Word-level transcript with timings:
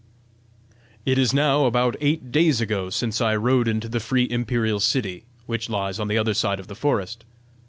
"It 1.05 1.19
is 1.19 1.31
now 1.31 1.65
about 1.67 1.95
eight 2.01 2.31
days 2.31 2.59
ago 2.59 2.89
since 2.89 3.21
I 3.21 3.35
rode 3.35 3.67
into 3.67 3.87
the 3.87 3.99
free 3.99 4.27
imperial 4.27 4.79
city, 4.79 5.25
which 5.45 5.69
lies 5.69 5.99
on 5.99 6.07
the 6.07 6.17
other 6.17 6.33
side 6.33 6.59
of 6.59 6.65
the 6.65 6.73
forest. 6.75 7.23